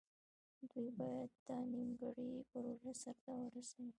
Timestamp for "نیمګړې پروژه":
1.71-2.93